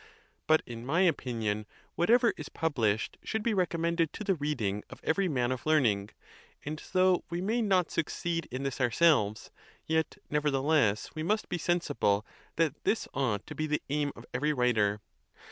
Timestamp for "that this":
12.55-13.07